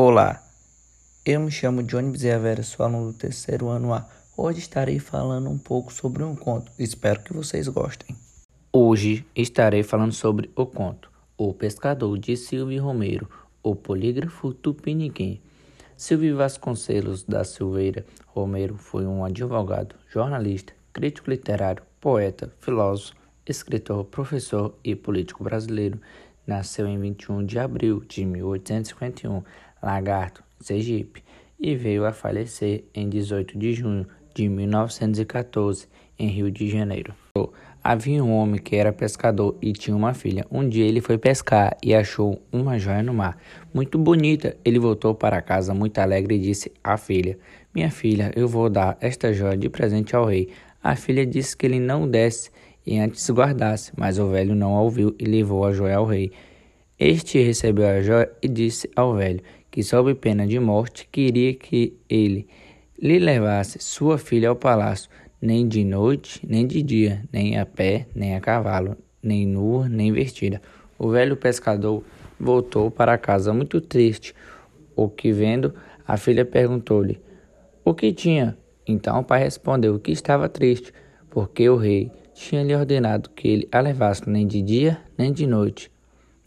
Olá, 0.00 0.40
eu 1.26 1.40
me 1.40 1.50
chamo 1.50 1.82
Johnny 1.82 2.12
Bezerra 2.12 2.62
sou 2.62 2.86
aluno 2.86 3.10
do 3.10 3.18
terceiro 3.18 3.66
ano 3.66 3.92
A. 3.92 4.08
Hoje 4.36 4.60
estarei 4.60 5.00
falando 5.00 5.50
um 5.50 5.58
pouco 5.58 5.92
sobre 5.92 6.22
um 6.22 6.36
conto, 6.36 6.70
espero 6.78 7.20
que 7.20 7.32
vocês 7.32 7.66
gostem. 7.66 8.14
Hoje 8.72 9.26
estarei 9.34 9.82
falando 9.82 10.12
sobre 10.12 10.52
o 10.54 10.64
conto 10.64 11.10
O 11.36 11.52
Pescador 11.52 12.16
de 12.16 12.36
Silvio 12.36 12.80
Romero, 12.80 13.28
o 13.60 13.74
polígrafo 13.74 14.54
tupiniquim. 14.54 15.40
Silvio 15.96 16.36
Vasconcelos 16.36 17.24
da 17.24 17.42
Silveira 17.42 18.06
Romero 18.28 18.76
foi 18.76 19.04
um 19.04 19.24
advogado, 19.24 19.96
jornalista, 20.08 20.72
crítico 20.92 21.28
literário, 21.28 21.82
poeta, 22.00 22.52
filósofo, 22.60 23.16
escritor, 23.44 24.04
professor 24.04 24.78
e 24.84 24.94
político 24.94 25.42
brasileiro. 25.42 26.00
Nasceu 26.48 26.86
em 26.86 26.98
21 26.98 27.44
de 27.44 27.58
abril 27.58 28.02
de 28.08 28.24
1851 28.24 29.42
Lagarto, 29.82 30.42
Sergipe, 30.58 31.22
e 31.60 31.76
veio 31.76 32.06
a 32.06 32.12
falecer 32.12 32.84
em 32.94 33.06
18 33.06 33.58
de 33.58 33.74
junho 33.74 34.06
de 34.34 34.48
1914, 34.48 35.86
em 36.18 36.28
Rio 36.28 36.50
de 36.50 36.66
Janeiro. 36.70 37.12
Havia 37.84 38.24
um 38.24 38.32
homem 38.32 38.58
que 38.58 38.76
era 38.76 38.94
pescador 38.94 39.58
e 39.60 39.74
tinha 39.74 39.94
uma 39.94 40.14
filha. 40.14 40.46
Um 40.50 40.66
dia 40.66 40.86
ele 40.86 41.02
foi 41.02 41.18
pescar 41.18 41.76
e 41.82 41.94
achou 41.94 42.40
uma 42.50 42.78
joia 42.78 43.02
no 43.02 43.12
mar, 43.12 43.36
muito 43.74 43.98
bonita. 43.98 44.56
Ele 44.64 44.78
voltou 44.78 45.14
para 45.14 45.42
casa 45.42 45.74
muito 45.74 45.98
alegre 45.98 46.36
e 46.36 46.38
disse 46.38 46.72
à 46.82 46.96
filha: 46.96 47.38
Minha 47.74 47.90
filha, 47.90 48.32
eu 48.34 48.48
vou 48.48 48.70
dar 48.70 48.96
esta 49.02 49.34
joia 49.34 49.56
de 49.56 49.68
presente 49.68 50.16
ao 50.16 50.24
rei. 50.24 50.48
A 50.82 50.96
filha 50.96 51.26
disse 51.26 51.54
que 51.54 51.66
ele 51.66 51.78
não 51.78 52.08
desse 52.08 52.50
e 52.88 52.98
antes 52.98 53.28
guardasse, 53.28 53.92
mas 53.94 54.18
o 54.18 54.28
velho 54.28 54.54
não 54.54 54.74
a 54.74 54.80
ouviu 54.80 55.14
e 55.18 55.24
levou 55.26 55.66
a 55.66 55.72
joia 55.72 55.98
ao 55.98 56.06
rei. 56.06 56.32
Este 56.98 57.38
recebeu 57.38 57.86
a 57.86 58.00
joia 58.00 58.32
e 58.40 58.48
disse 58.48 58.90
ao 58.96 59.14
velho 59.14 59.42
que, 59.70 59.82
sob 59.82 60.14
pena 60.14 60.46
de 60.46 60.58
morte, 60.58 61.06
queria 61.12 61.52
que 61.52 61.92
ele 62.08 62.48
lhe 62.98 63.18
levasse 63.18 63.78
sua 63.78 64.16
filha 64.16 64.48
ao 64.48 64.56
palácio, 64.56 65.10
nem 65.38 65.68
de 65.68 65.84
noite, 65.84 66.40
nem 66.48 66.66
de 66.66 66.82
dia, 66.82 67.22
nem 67.30 67.58
a 67.58 67.66
pé, 67.66 68.06
nem 68.14 68.34
a 68.34 68.40
cavalo, 68.40 68.96
nem 69.22 69.46
nua, 69.46 69.86
nem 69.86 70.10
vestida. 70.10 70.62
O 70.98 71.10
velho 71.10 71.36
pescador 71.36 72.02
voltou 72.40 72.90
para 72.90 73.18
casa 73.18 73.52
muito 73.52 73.82
triste. 73.82 74.34
O 74.96 75.10
que 75.10 75.30
vendo, 75.30 75.74
a 76.06 76.16
filha 76.16 76.42
perguntou-lhe: 76.42 77.20
O 77.84 77.92
que 77.92 78.14
tinha? 78.14 78.56
Então 78.86 79.20
o 79.20 79.24
pai 79.24 79.40
respondeu 79.40 79.98
que 79.98 80.10
estava 80.10 80.48
triste, 80.48 80.90
porque 81.28 81.68
o 81.68 81.76
rei 81.76 82.10
tinha 82.38 82.62
lhe 82.62 82.74
ordenado 82.74 83.30
que 83.30 83.48
ele 83.48 83.68
a 83.70 83.80
levasse 83.80 84.28
nem 84.28 84.46
de 84.46 84.62
dia, 84.62 84.98
nem 85.16 85.32
de 85.32 85.46
noite 85.46 85.90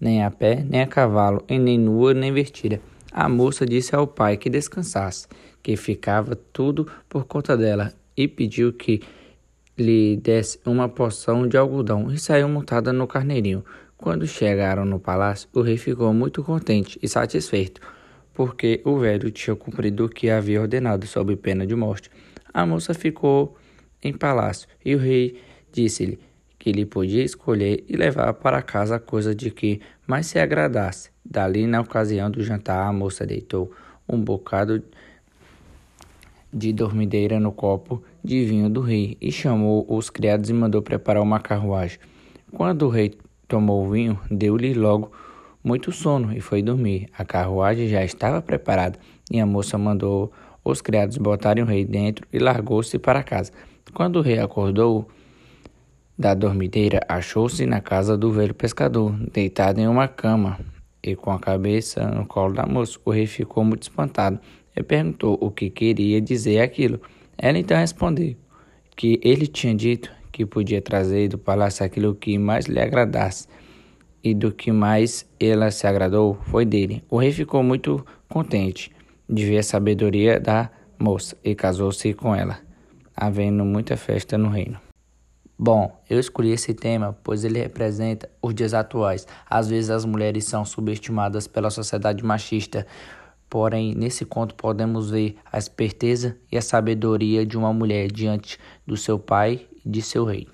nem 0.02 0.24
a 0.24 0.32
pé, 0.32 0.66
nem 0.68 0.82
a 0.82 0.88
cavalo, 0.88 1.46
e 1.48 1.60
nem 1.60 1.78
nua, 1.78 2.12
nem 2.12 2.34
vestida. 2.34 2.82
A 3.12 3.30
moça 3.30 3.68
disse 3.68 3.96
ao 3.96 4.08
pai 4.08 4.36
que 4.36 4.50
descansasse, 4.50 5.28
que 5.62 5.78
ficava 5.78 6.36
tudo 6.36 6.88
por 7.08 7.26
conta 7.26 7.56
dela, 7.56 7.94
e 8.18 8.28
pediu 8.28 8.74
que 8.74 9.02
lhe 9.78 10.18
desse 10.18 10.60
uma 10.66 10.90
porção 10.90 11.48
de 11.48 11.56
algodão 11.56 12.12
e 12.12 12.18
saiu 12.18 12.50
montada 12.50 12.92
no 12.92 13.06
carneirinho. 13.06 13.64
Quando 13.96 14.26
chegaram 14.26 14.84
no 14.84 15.00
palácio, 15.00 15.48
o 15.54 15.62
rei 15.62 15.78
ficou 15.78 16.12
muito 16.12 16.44
contente 16.44 16.98
e 17.02 17.08
satisfeito, 17.08 17.80
porque 18.34 18.82
o 18.84 18.98
velho 18.98 19.30
tinha 19.30 19.56
cumprido 19.56 20.06
o 20.06 20.10
que 20.10 20.32
havia 20.32 20.62
ordenado 20.62 21.06
sob 21.06 21.36
pena 21.36 21.66
de 21.68 21.76
morte. 21.76 22.10
A 22.52 22.66
moça 22.66 22.96
ficou 22.96 23.56
em 24.02 24.12
palácio 24.12 24.68
e 24.84 24.96
o 24.96 24.98
rei 24.98 25.40
disse-lhe 25.72 26.20
que 26.58 26.70
ele 26.70 26.86
podia 26.86 27.24
escolher 27.24 27.84
e 27.88 27.96
levar 27.96 28.34
para 28.34 28.62
casa 28.62 28.98
a 28.98 29.00
coisa 29.00 29.34
de 29.34 29.50
que 29.50 29.82
mais 30.06 30.28
se 30.28 30.38
agradasse. 30.38 31.10
Dali, 31.26 31.66
na 31.66 31.82
ocasião 31.82 32.30
do 32.30 32.44
jantar, 32.44 32.88
a 32.88 32.94
moça 32.94 33.26
deitou 33.26 33.72
um 34.08 34.20
bocado 34.20 34.84
de 36.54 36.74
dormideira 36.74 37.40
no 37.40 37.52
copo 37.52 38.04
de 38.24 38.46
vinho 38.46 38.70
do 38.70 38.82
rei 38.82 39.18
e 39.22 39.32
chamou 39.32 39.86
os 39.90 40.10
criados 40.10 40.50
e 40.50 40.54
mandou 40.54 40.82
preparar 40.82 41.24
uma 41.24 41.40
carruagem. 41.40 41.98
Quando 42.52 42.84
o 42.84 42.90
rei 42.90 43.14
tomou 43.48 43.86
o 43.86 43.90
vinho, 43.90 44.20
deu-lhe 44.30 44.74
logo 44.74 45.12
muito 45.64 45.92
sono 45.92 46.36
e 46.36 46.42
foi 46.42 46.62
dormir. 46.62 47.08
A 47.18 47.24
carruagem 47.24 47.88
já 47.88 48.04
estava 48.04 48.42
preparada 48.42 49.00
e 49.32 49.40
a 49.40 49.46
moça 49.46 49.78
mandou 49.78 50.32
os 50.64 50.82
criados 50.82 51.18
botarem 51.18 51.64
o 51.64 51.68
rei 51.68 51.86
dentro 51.86 52.28
e 52.32 52.38
largou-se 52.40 53.00
para 53.00 53.24
casa. 53.24 53.52
Quando 53.94 54.18
o 54.18 54.22
rei 54.22 54.40
acordou, 54.40 55.08
da 56.18 56.34
dormideira, 56.34 57.00
achou-se 57.08 57.66
na 57.66 57.82
casa 57.82 58.18
do 58.18 58.32
velho 58.32 58.54
pescador, 58.54 59.14
deitado 59.32 59.80
em 59.80 59.88
uma 59.88 60.08
cama 60.08 60.60
e 61.04 61.16
com 61.16 61.32
a 61.32 61.40
cabeça 61.40 62.08
no 62.08 62.26
colo 62.26 62.54
da 62.54 62.66
moça. 62.66 63.00
O 63.04 63.12
rei 63.12 63.26
ficou 63.26 63.64
muito 63.64 63.84
espantado 63.84 64.40
e 64.76 64.84
perguntou 64.84 65.38
o 65.42 65.50
que 65.50 65.70
queria 65.70 66.22
dizer 66.22 66.60
aquilo. 66.60 67.02
Ela 67.38 67.58
então 67.58 67.78
respondeu 67.78 68.36
que 68.96 69.20
ele 69.24 69.48
tinha 69.48 69.74
dito 69.74 70.12
que 70.32 70.46
podia 70.46 70.82
trazer 70.82 71.28
do 71.28 71.38
palácio 71.38 71.86
aquilo 71.86 72.16
que 72.16 72.38
mais 72.38 72.66
lhe 72.66 72.80
agradasse, 72.80 73.48
e 74.24 74.34
do 74.34 74.52
que 74.52 74.72
mais 74.72 75.26
ela 75.40 75.72
se 75.72 75.88
agradou 75.88 76.38
foi 76.44 76.66
dele. 76.66 77.04
O 77.10 77.18
rei 77.18 77.32
ficou 77.32 77.64
muito 77.64 78.06
contente 78.30 78.92
de 79.28 79.46
ver 79.46 79.58
a 79.60 79.64
sabedoria 79.64 80.40
da 80.40 80.70
moça 81.00 81.36
e 81.44 81.56
casou-se 81.56 82.14
com 82.14 82.36
ela, 82.36 82.60
havendo 83.16 83.66
muita 83.66 83.98
festa 83.98 84.38
no 84.38 84.50
reino. 84.50 84.91
Bom, 85.64 85.96
eu 86.10 86.20
escolhi 86.20 86.50
esse 86.50 86.74
tema 86.74 87.16
pois 87.24 87.46
ele 87.46 87.60
representa 87.60 88.28
os 88.42 88.52
dias 88.52 88.74
atuais. 88.74 89.28
Às 89.48 89.68
vezes 89.68 89.92
as 89.92 90.04
mulheres 90.04 90.46
são 90.46 90.66
subestimadas 90.66 91.46
pela 91.46 91.70
sociedade 91.70 92.26
machista, 92.26 92.88
porém 93.48 93.94
nesse 93.94 94.26
conto 94.26 94.56
podemos 94.56 95.12
ver 95.12 95.38
a 95.52 95.60
esperteza 95.60 96.36
e 96.52 96.58
a 96.58 96.64
sabedoria 96.64 97.46
de 97.46 97.60
uma 97.60 97.72
mulher 97.72 98.12
diante 98.12 98.58
do 98.88 98.98
seu 98.98 99.20
pai 99.20 99.68
e 99.86 99.88
de 99.88 100.02
seu 100.02 100.26
rei. 100.26 100.48